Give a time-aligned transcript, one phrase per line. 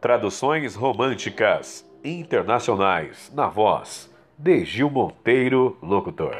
[0.00, 6.34] Traduções românticas internacionais na voz de Gil Monteiro, locutor.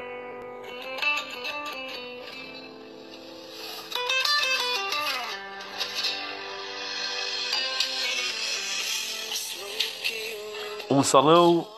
[10.91, 11.69] Um salão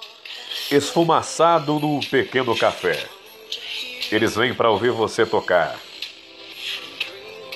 [0.70, 3.08] esfumaçado num pequeno café.
[4.12, 5.76] Eles vêm para ouvir você tocar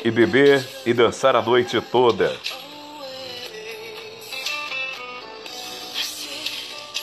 [0.04, 2.36] e beber e dançar a noite toda.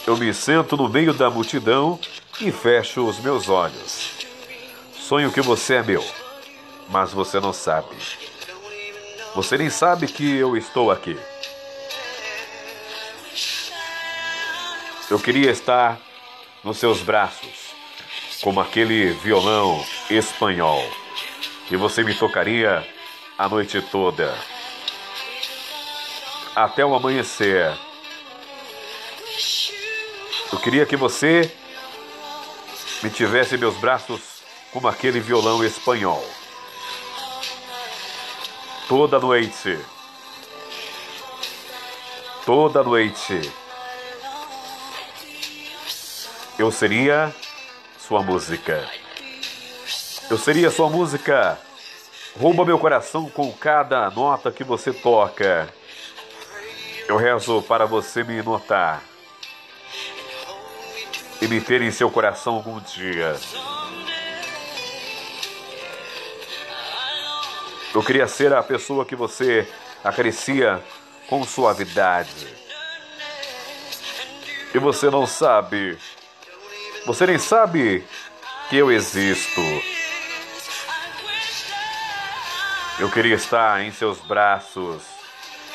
[0.06, 1.98] Eu me sento no meio da multidão
[2.42, 4.12] e fecho os meus olhos.
[5.00, 6.06] Sonho que você é meu,
[6.90, 7.96] mas você não sabe.
[9.34, 11.18] Você nem sabe que eu estou aqui.
[15.10, 15.98] Eu queria estar
[16.66, 17.74] nos seus braços,
[18.42, 20.84] como aquele violão espanhol,
[21.72, 22.86] e você me tocaria
[23.38, 24.38] a noite toda,
[26.54, 27.74] até o amanhecer.
[30.64, 31.52] Queria que você
[33.04, 34.22] me tivesse em meus braços
[34.72, 36.26] como aquele violão espanhol.
[38.88, 39.78] Toda noite.
[42.46, 43.52] Toda noite.
[46.58, 47.36] Eu seria
[48.00, 48.90] sua música.
[50.30, 51.60] Eu seria sua música.
[52.40, 55.68] Rouba meu coração com cada nota que você toca.
[57.06, 59.13] Eu rezo para você me notar
[61.44, 63.36] e me ter em seu coração algum dia.
[67.94, 69.68] Eu queria ser a pessoa que você
[70.02, 70.82] acaricia
[71.28, 72.48] com suavidade.
[74.74, 75.98] E você não sabe.
[77.06, 78.08] Você nem sabe
[78.70, 79.62] que eu existo.
[83.00, 85.04] Eu queria estar em seus braços,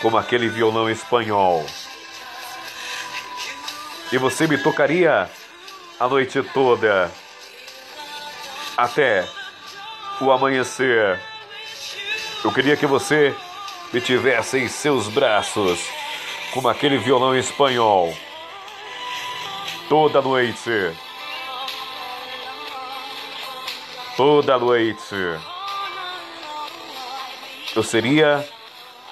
[0.00, 1.66] como aquele violão espanhol.
[4.10, 5.28] E você me tocaria
[6.00, 7.10] a noite toda,
[8.76, 9.28] até
[10.20, 11.20] o amanhecer.
[12.44, 13.34] Eu queria que você
[13.92, 15.81] me tivesse em seus braços,
[16.53, 18.16] como aquele violão espanhol,
[19.88, 20.97] toda noite.
[24.16, 25.15] Toda noite.
[27.75, 28.48] Eu seria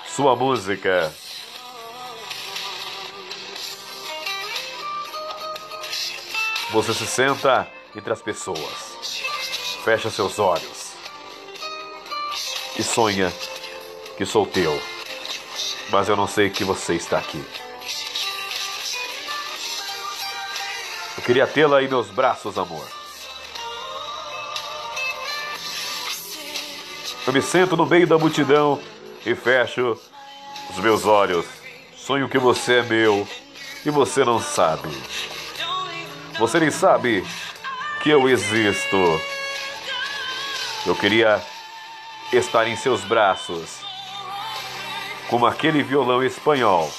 [0.05, 1.13] sua música.
[6.71, 8.97] Você se senta entre as pessoas,
[9.85, 10.95] fecha seus olhos
[12.77, 13.33] e sonha
[14.17, 14.79] que sou teu,
[15.91, 17.43] mas eu não sei que você está aqui.
[21.17, 22.87] Eu queria tê-la em meus braços, amor.
[27.27, 28.81] Eu me sento no meio da multidão
[29.25, 29.99] e fecho
[30.71, 31.47] os meus olhos.
[31.97, 33.27] Sonho que você é meu
[33.85, 34.89] e você não sabe.
[36.39, 37.27] Você nem sabe
[38.03, 38.97] que eu existo.
[40.85, 41.43] Eu queria
[42.31, 43.81] estar em seus braços,
[45.31, 46.93] como aquele violão espanhol.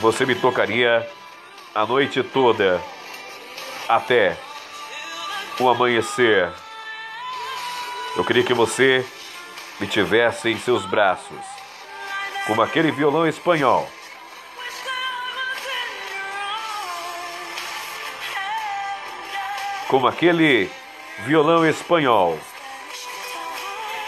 [0.00, 1.08] Você me tocaria
[1.72, 2.82] a noite toda,
[3.88, 4.36] até
[5.60, 6.50] o amanhecer.
[8.16, 9.06] Eu queria que você
[9.78, 11.38] me tivesse em seus braços,
[12.48, 13.88] como aquele violão espanhol.
[19.88, 20.70] Como aquele
[21.20, 22.38] violão espanhol.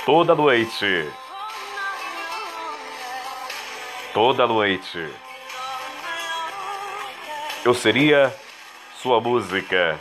[0.04, 1.10] Toda noite.
[4.12, 5.08] Toda noite.
[7.64, 8.34] Eu seria
[9.00, 9.98] sua música.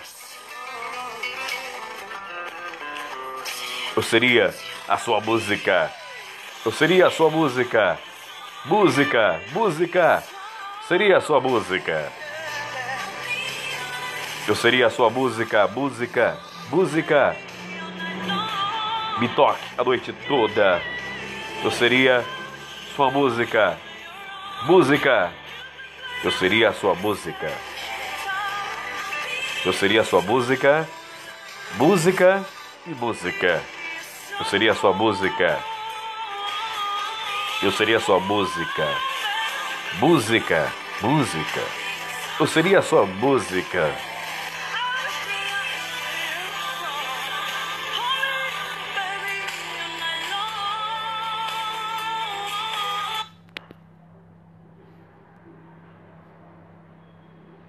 [3.96, 4.54] Eu seria
[4.88, 5.94] a sua música.
[6.66, 7.98] Eu seria a sua música.
[8.66, 10.24] Música, música.
[10.88, 12.12] Seria a sua música.
[14.50, 16.36] Eu seria a sua música, música,
[16.72, 17.36] música.
[19.20, 20.82] Me toque a noite toda.
[21.64, 22.26] Eu seria
[22.96, 23.78] sua música,
[24.64, 25.32] música.
[26.24, 27.54] Eu seria a sua música.
[29.64, 30.90] Eu seria a sua música,
[31.76, 32.44] música
[32.88, 33.62] e música.
[34.40, 35.60] Eu seria a sua música.
[37.62, 38.88] Eu seria a sua música,
[40.00, 40.74] música,
[41.04, 41.62] música.
[42.40, 44.09] Eu seria a sua música.